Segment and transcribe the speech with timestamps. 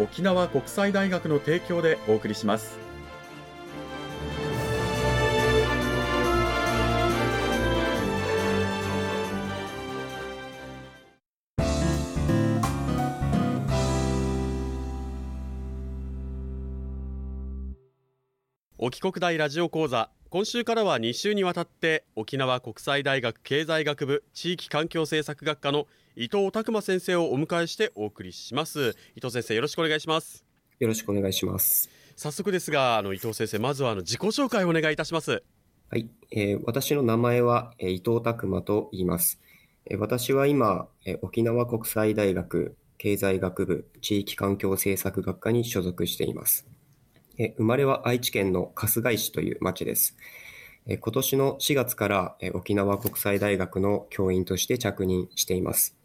[0.00, 2.78] 沖縄国際大学の提供でお送りします。
[18.78, 28.94] 沖国大ラジオ講座今週からは2週にわたって沖縄国際大学経済学部地域環境政策学科の伊藤拓馬先生をお迎えしてお送りします。
[29.16, 30.44] 伊藤先生よろしくお願いします。
[30.78, 31.90] よろしくお願いします。
[32.14, 35.42] 早速ですがあの伊藤先生まずはあの自己紹介をお願いいたします。
[35.88, 39.40] はい、えー、私の名前は、えー、伊藤拓馬と言います、
[39.86, 46.68] えー、私は今、えー、沖縄国際大学経済学部地域環境政策学科に所属しています
[47.42, 50.14] え生まれは愛知県の春日井市という町です。
[50.86, 55.96] え今年の4月からえ沖縄国際大学の教員として着任しています。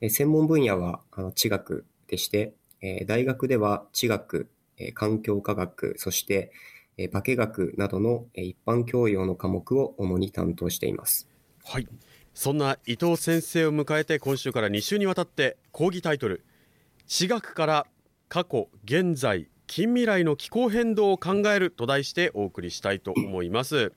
[0.00, 6.52] え専門分野はあの地学でして、え大学では地学、え環境科学、そして
[6.96, 11.28] え化学などの一般教養の科目を主に担当しています。
[11.64, 11.88] はい。
[12.34, 16.44] そんな伊藤先生を迎えて今週から2週にわたって講義タイトル
[17.08, 17.86] 地学から
[18.28, 23.92] 過去現在近未来の気候変動を考えると題してお送りしたいと思います。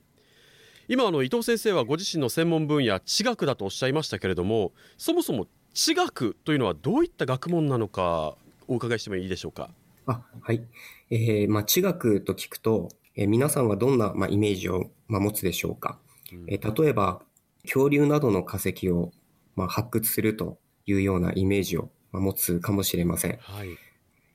[0.89, 8.35] 今あの伊藤先生はご自身の専門分野地学だとおっしゃいましたけれどもそもそも地学というのはどういった学問なのか
[8.67, 9.69] お伺いしてもいいでしょうか？
[10.07, 10.61] あはい、
[11.09, 15.99] えーまあ、地学と聞くと、えー、皆さんはどんな、まあ、イメージを、まあ、持つでしょうか、
[16.33, 17.21] うん、えー、例えば
[17.63, 19.11] 恐竜などの化石を、
[19.55, 23.69] まあ、発掘するというようなイメージを、まあ、持つかもしれません、はい。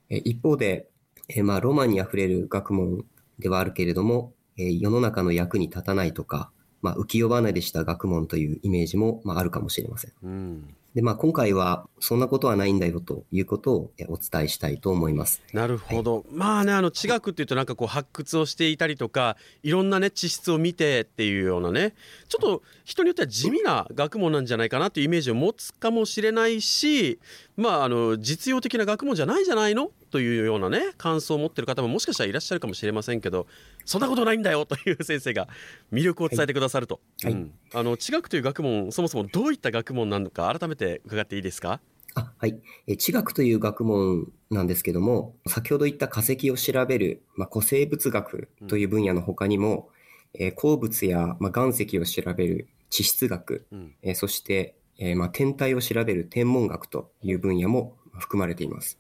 [0.08, 0.88] えー、一方で
[1.28, 3.04] えー、まあ、ロマンにあふれる学問
[3.38, 6.50] ではあるけれども、えー、世の中の役に立たないとか、
[6.82, 10.12] まあ、浮世離れした学問というイメージも、まあ、あるかもしれません。
[10.22, 15.42] うんで、まあ、今回はそんなことはないんだよということをお伝えしたいと思います。
[15.53, 16.16] なるほど。
[16.16, 21.93] はい、まあね、あの地学っていうとなんかこう発掘をしていたりとか、いろんなね地質を見てっていうようなね、
[22.28, 27.19] ちょっと人によっては地味な学問なんじゃないかなというイメージを持つかもしれないし、
[27.56, 29.91] まああの実用的な学問じゃないんじゃないの？
[30.11, 33.47] というようなね感想を持ってる方ももしかしたらいらっしゃるかもしれませんけど
[33.84, 35.49] そんなことないんだよという先生が
[35.93, 41.81] 魅力を伝えてくださると、はい、うん、あの地学という学問そもそもどういった学問なのか改めて伺っていいですか？
[42.15, 49.91] あはい、え地学という学問なんですけども先ほど言った化石を調べる、まあ、古生物学という分野の他にも、
[50.34, 58.98] うん、え鉱物や、まあ、岩石を調べる地質学、うん、えそして、えーまあ、天体を調べる天文学という分野も含まれています。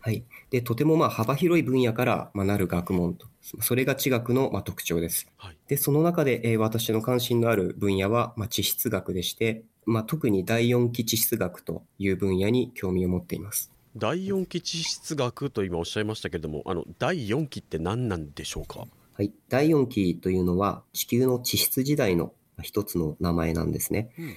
[0.00, 0.24] はい。
[0.50, 3.26] で、とてもまあ幅広い分野からまなる学問と、
[3.60, 5.26] それが地学のま特徴です。
[5.36, 13.70] はい、で、その中で、えー、私の関心のある分野はま地質学でして、まあ、特に第四期地質学という分野に興味を持っています。
[13.96, 18.86] 第四期地質学と今おっしゃいましたけれども、あの第四期って何なんでしょうか？
[19.12, 22.32] はい、第四期というのは地球の地質時代の
[22.62, 24.10] 一つの名前なんですね。
[24.18, 24.34] うん、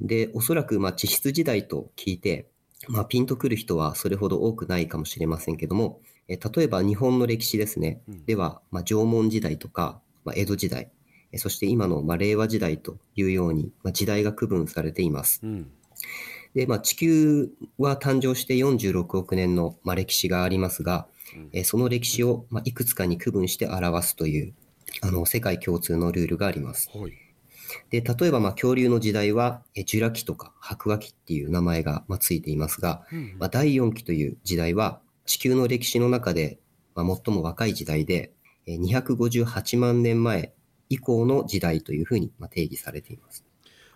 [0.00, 2.48] で、おそらくまあ地質時代と聞いて、
[2.86, 8.00] まあ、ピンとくる人はそれほど多くないかもしれませんけども、え例えば日本の歴史ですね。
[8.08, 10.90] うん、では、まあ、縄文時代とか、まあ、江戸時代、
[11.36, 15.40] そして今の、まあ、令和時代というように、まあ、時代が区分されています。
[15.42, 15.70] うん、
[16.54, 21.08] で、まあ、地球は誕生して46億年の、まあ、歴史がありますが、
[21.52, 24.54] うん、その歴史を、まあ、いくつかに区分して表すという、
[25.02, 26.90] あの、世界共通のルールがあります。
[26.94, 27.27] はい
[27.90, 36.58] で、例えば、まあ、恐竜の時代は、ジュラ紀とか白亜紀っていう名前が、まあ、ついていますが、うん、まあ、第4紀という時代は、地球の歴史の中で、
[36.94, 38.32] まあ、最も若い時代で、
[38.66, 40.52] 258万年前
[40.88, 43.44] 以降の時代というふうに定義されています。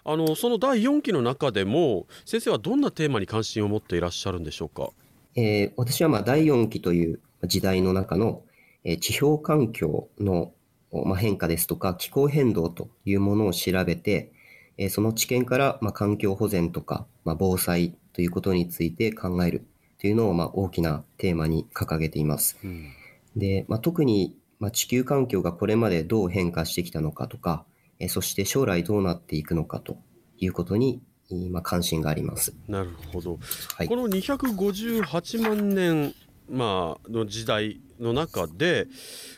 [0.05, 4.91] あのその第4期の中でも先生はどんなテーマに関心を持っていらっしゃるんでしょうか、
[5.37, 8.43] えー、私はまあ第4期という時代の中の
[8.85, 10.53] えー地表環境の、
[10.93, 14.33] まあ、変化ですとか気候変動というものを調べて、
[14.79, 19.67] えーその知見から、まあ、環境保全とか、まあ、防災ということについて考える
[19.99, 22.59] というのを、まあ、大きなテーマに掲げています。
[22.65, 22.89] うん
[23.37, 27.65] で、まあ、特に、まあ、地球環境がこれまでどう変化してきたのかとか、
[27.99, 29.97] えーそして将来どうなっていくのかと
[30.39, 31.01] いうことに、
[31.31, 32.55] えーまあ、関心があります。
[32.69, 33.39] なるほど、
[33.77, 36.15] はいこの258万年、
[36.51, 38.89] まあの時代の中で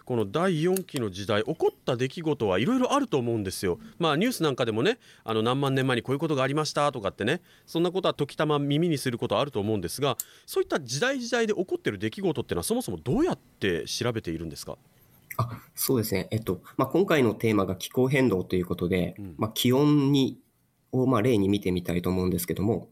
[0.05, 3.79] この第4期の時代起こった出来事はいろいろあると思うんですよ。
[3.99, 10.17] まあニュースなんかでもねあの何万年前にこういうことがありましたとかってねそんなことは時たま耳にすることはあると思うんですが
[10.47, 14.77] そういった時代時代で起こっている出来事っていうのはそもそもどうやって調べているんですか？
[15.37, 16.29] あそうですね。
[16.31, 20.39] えっと、まあ、今回のテーマが気候変動ということで、うんまあ、気温に、
[20.93, 22.89] を、まあ、例に見てみたいと思うんですけども、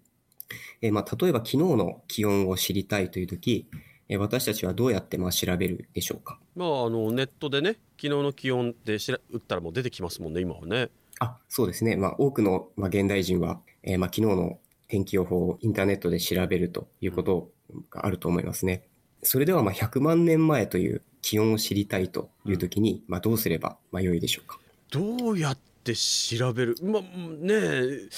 [0.80, 3.68] えーまあ、例えば昨日の気温を知りたいというとき、
[4.12, 6.38] えー私たちはどうやってまあ調べるでしょうか？
[6.54, 10.90] まああのネットでね昨日の気温ってしら打ったらもう出てきますもんね今はね。
[11.18, 11.96] あ、そうですね。
[11.96, 17.50] まあ、多くの、まあ、現代人は、えーまあ、昨日の天気予報をインターネットで調べるということ
[17.90, 18.82] があると思いますね。
[19.22, 24.58] それでは、まあ、100万年前という気温を知りたいというときに、まあ、どうすれば、まあ、良いでしょうか？
[24.90, 26.74] どうやって調べる？
[26.82, 27.08] まあね
[27.48, 28.08] え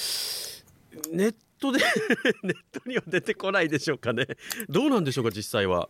[1.12, 1.80] ネットで
[2.42, 4.26] ネットには出てこないでしょうかね
[4.68, 5.88] どうなんでしょうか実際は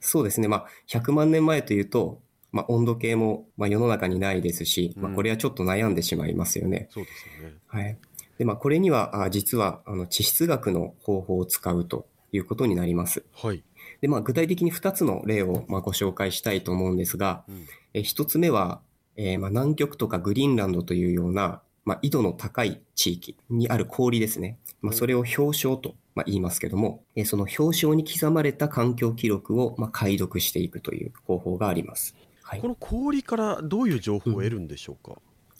[0.00, 0.48] そうですね。
[0.48, 2.20] まあ、100万年前というと、
[2.52, 6.88] まあ、温度計も、まあ、世の中にないですし、まあ、うんこれはちょっと悩んでしまいますよね。
[6.90, 7.98] そうですよねはい。
[8.38, 13.24] で、まあ、これには、あ実は、あの、地質学の方法を使うということになります。
[13.34, 13.62] はい、
[14.00, 18.82] で、まあ、具体的に2つの例を、まあ、ご紹介したいと思うんですが、うんえ1つ目は、
[19.16, 24.58] えーまあ、南極とかグリーンランドというような、まあ、緯度の高い地域にある氷ですね。
[24.82, 32.16] まあ、それを氷床と、まあ、言いますけども、えーその氷床に刻まれた環境記録を、まあ、解読していくという方法があります。
[32.42, 32.68] はいこ。
[32.68, 35.16] の氷からどういう情報を得るんでしょうか、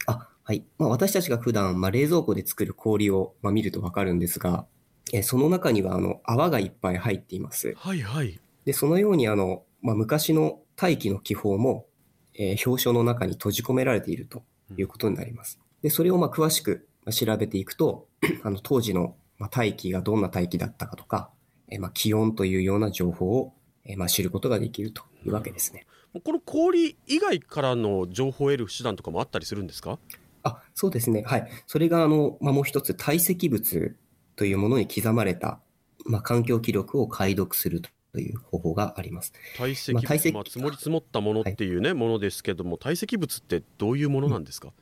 [0.06, 0.64] あ、はい。
[0.78, 4.66] まあ、私たちが普段、まあ、冷蔵庫で作る氷を、まあ、見るとわかるんですが、
[5.12, 7.72] えーその中には、あの、泡がいっぱい入っています。
[7.76, 11.86] はいはいで、そのように、あの、まあ、昔の大気の気泡も、
[12.34, 14.42] えー氷床の中に閉じ込められていると
[14.76, 15.60] いうことになります。
[15.86, 18.08] で、それを、まあ、詳しくまあ調べていくと、
[18.42, 21.30] あの、当時の、まあ、大気がどんな大気だったかとか、
[21.68, 23.52] えーまあ、気温というような情報を、
[23.84, 25.86] えーまあ、知ることができるというわけですね。
[26.24, 30.00] この氷以外からの情報を得る手段とかもあったりするんですか？
[30.42, 31.22] あ、そうですね。
[31.24, 31.48] はい。
[31.68, 33.94] それが、あの、まあ、もう一つ、堆積物
[34.34, 35.60] というものに刻まれた、
[36.04, 37.80] まあ、環境記録を解読する
[38.12, 39.32] という方法があります。
[39.56, 44.72] 堆積物、まあ堆積もり積もったものっていうね、ものですけども堆積物ってどういうものなんですか、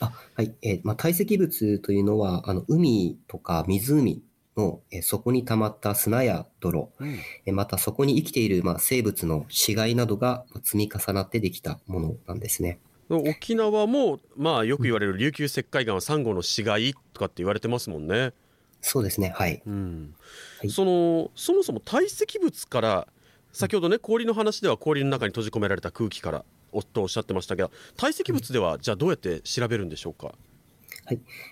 [0.00, 0.54] あ、はい。
[0.62, 4.22] えーまあ、堆積物というのは、あの、海とか湖
[4.56, 12.78] の、えー底に溜まった砂や泥、うんえーまたそこに生きている、まあ、生物の死骸などがまあ積み重なってできたものなんですね。
[13.10, 18.32] 沖縄もまあよく言われる琉球石灰岩はサンゴの死骸とかって言われてますもんね。
[18.80, 19.32] そうですね。
[19.36, 19.62] はい。
[19.66, 20.14] うん
[20.60, 23.08] はいそのそもそも堆積物から
[23.52, 26.44] 先ほどね氷の話では氷の中に閉じ込められた空気から
[26.74, 30.34] おとおっしゃってましたけど堆積物ではじゃあどうやって調べるんでしょうか、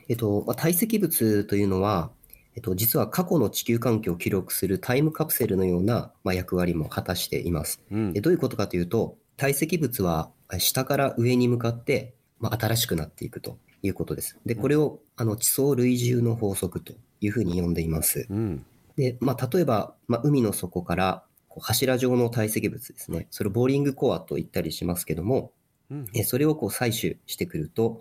[0.09, 2.11] えっと、まあ、堆積物というのは、
[2.55, 7.81] えっと、実は過去の地球環境を記録するタイムカプセルのような、まあ、役割も果たしています。
[7.91, 14.39] うんでどういうことかというと、堆積物は下から上に向かって、まあ、新しくなっていくということです。
[14.45, 18.27] で、これをあの地層累重の法則というふうに呼んでいます。
[18.29, 23.27] うんで、まあ、例えば、まあ、海の底からこう柱状の堆積物ですね。
[23.31, 25.53] それをボーリングコアと言ったりしますけども、
[25.91, 28.01] うんえそれをこう採取してくると、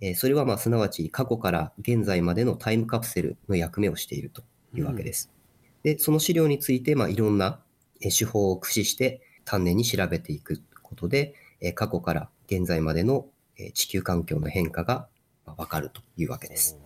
[0.00, 4.42] えそれはまあすなわち過去から現在までのタイムカプセルの役目をしていると
[4.74, 5.30] いうわけです。
[5.82, 7.60] で、その資料についてまあいろんな
[8.00, 13.26] え手法を駆使して丹念に調べていくことで、え過去から現在までの
[13.58, 15.08] え地球環境の変化が
[15.48, 16.78] まあわかるというわけです。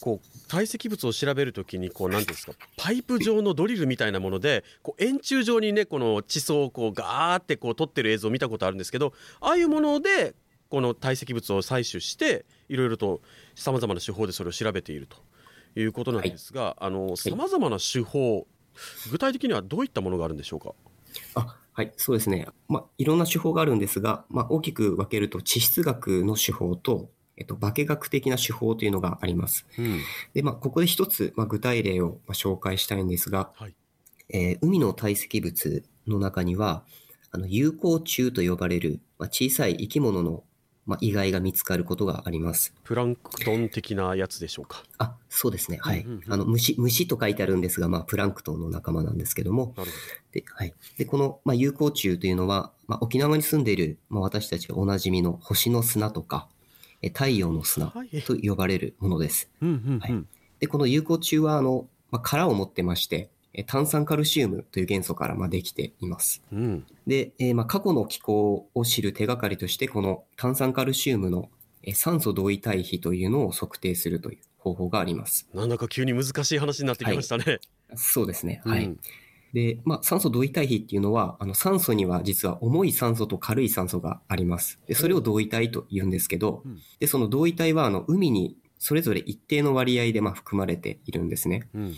[0.00, 10.34] こう堆積物を調べるときにこう何ていうんですかパイプ状のドリルみたいなものでこう円柱状にねこの地層をこうガーってこう撮ってる映像を見たことあるんですけどああいうもので
[10.70, 13.20] この堆積物を採取していろいろと
[13.56, 15.16] さまざまな手法でそれを調べていると
[15.78, 18.46] いうことなんですがあのさまざまな手法
[19.10, 20.72] 具体的にはどういったものがあるんでしょうか？
[21.34, 22.48] あはい、そうですね。
[22.68, 29.64] まあ、いろんな手法があるんですが、まあ、大きく分けると地質学の手法と、えっと、化学的な手法というのがあります。
[29.78, 30.00] うん
[30.34, 33.74] で、まあ、ここで一つ、まあ、具体例をまあ紹介したいんですが、はい
[34.28, 36.84] えー海の堆積物の中には、
[37.30, 40.42] あの有孔虫と呼ばれる、まあ、小さい生き物の、
[40.86, 42.74] まあ、意外が見つかることがあります。
[42.82, 44.82] プランクトン的なやつでしょうか？
[44.96, 45.78] あ、そうですね。
[45.80, 46.00] はい。
[46.00, 49.96] うんうんうんあの、虫、虫と書いてあるんですが、まあ、プランクトンの仲間なんですけども、なるほ
[50.32, 50.74] で、はい。
[50.96, 56.57] で、この、まあ、有効虫というのは、まあ、沖縄に住んでいる、まあ、私たちがおなじみの星の砂とか、え
[57.02, 59.48] 太陽の砂はいと呼ばれるものです。
[59.62, 59.66] ど。
[59.68, 59.98] うんうんうん。
[60.00, 60.24] はい
[60.60, 66.42] で、この有効虫は、あの、まあ、殻を持ってまして、え炭酸カルシウムという元素から、まあ、できています。
[66.52, 66.86] うん。
[67.06, 71.48] で、えーまあ、過去の気候を知る手がかりとして、この炭酸カルシウムの
[71.82, 75.48] えー酸素同位体比というのを測定するという方法があります。
[75.54, 77.60] なんだか急に難しい話になってきましたね。
[77.94, 78.60] そうですね。
[78.64, 78.84] はい。
[78.84, 79.00] うん
[79.52, 84.78] で、まあ、酸素同位体比っていうのは、あの、酸素には実は重い酸素と軽い酸素があります。
[84.86, 91.68] で、それを同位体と言うんですけどうん、で、その同位体は、あの、海にそれぞれ一定の割合で、まあ、含まれているんですね。
[91.74, 91.94] うん。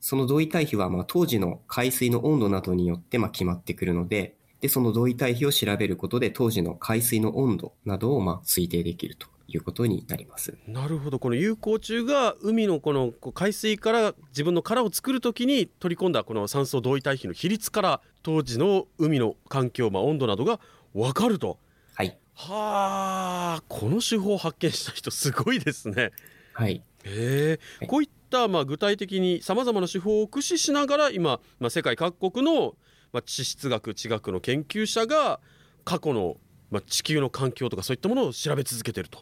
[0.00, 10.56] その同位体比は、まあ、当時の海水の温度などによって、まあ、決まってくるので、で、その同位体比を調べることで、当時の海水の温度などを、まあ、推定できるということになります。
[10.66, 20.60] なるほどこの有効虫が海のこの海水から自分の殻を作るときに取り込んだこの酸素同位体比の比率から当時の海の環境、まあ、温度などが
[20.94, 21.58] 分かると
[21.94, 22.18] はい。
[22.34, 26.10] はあこの手法を発見した人すごいですね。
[26.52, 26.82] はい。
[27.04, 32.74] へえはいこういったまあ具体的にさまざまな手法を駆使しながら今、まあ、世界各国の
[33.12, 35.38] まあ地質学地学の研究者が
[35.84, 36.38] 過去の
[36.70, 39.20] まあ地球の環境とかそういったものを調べ続けてると。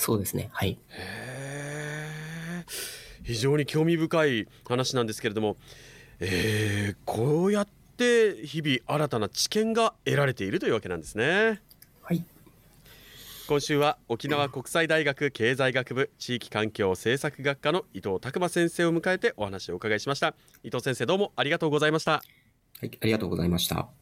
[0.00, 0.48] そうですね。
[0.52, 0.78] はい。
[3.22, 5.56] 非常に興味深い話なんですけれども、
[6.20, 11.60] えーこうやって日々新たな知見が得られているというわけなんですね。
[12.02, 12.24] はい。
[13.46, 22.20] 今週は沖縄国際大学経済学部地域環境政策学科の伊藤拓馬先生を迎えてお話をお伺いしました伊藤先生どうもありがとうございましたは
[22.82, 22.90] い。
[23.02, 23.99] ありがとうございました。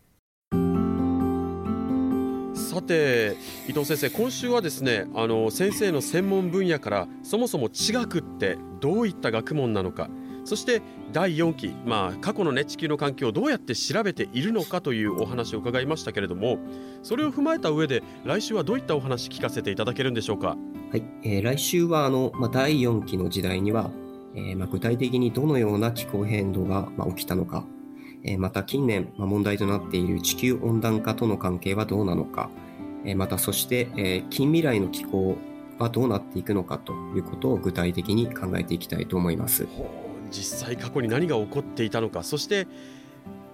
[2.79, 10.09] さて伊藤先生今週はですねあの先生の専門分野からそもそも地学ってどういった学問なのか
[10.45, 10.81] そして
[11.13, 16.59] 第4期、まあ、過去の、ね、地球の環境をどうやって調べているのかというお話を伺いましたけれども
[17.03, 20.57] それを踏まえた上で来週はどういったお話聞かせていただけるんでしょうか？
[20.93, 21.03] はい。
[21.25, 23.91] えー来週は、あの、まあ、第4期の時代には、
[24.37, 27.67] えま、具体的にどのような気候変動が、ま、起きたのか、
[28.23, 32.51] えまた近年、ま、問題となっている地球温暖化との関係はどうなのか、
[33.05, 35.37] えーまたそして、えー近未来の気候
[35.79, 39.67] はどうなっていくのかということを具体的に考えていきたいと思います。
[40.31, 42.67] 実際過去に何が起こっていたのかそして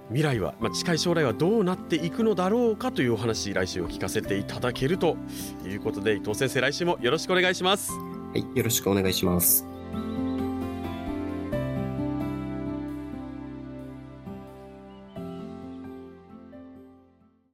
[0.08, 5.16] 未来は、まあ、近い将来はどうなっていくのだろうかというお話来週を聞かせていただけると
[5.64, 7.92] いうことで伊藤先生来週もよろしくお願いします。
[7.92, 7.98] は
[8.36, 8.44] い。
[8.56, 9.73] よろしくお願いします。